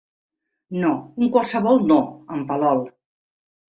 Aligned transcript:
No, 0.85 0.93
un 1.25 1.31
qualsevol 1.37 1.87
no, 1.95 2.01
en 2.39 2.47
Palol. 2.53 2.87